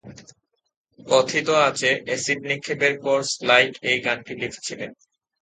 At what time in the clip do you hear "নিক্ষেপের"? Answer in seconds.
2.43-2.95